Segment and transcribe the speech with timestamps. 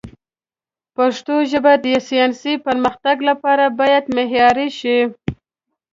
[0.95, 4.99] پښتو ژبه د ساینسي پرمختګ لپاره باید معیاري شي.